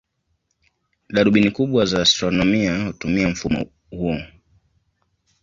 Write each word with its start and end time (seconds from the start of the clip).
Darubini 1.09 1.51
kubwa 1.51 1.85
za 1.85 2.01
astronomia 2.01 2.85
hutumia 2.87 3.29
mfumo 3.29 3.65
huo. 3.89 4.17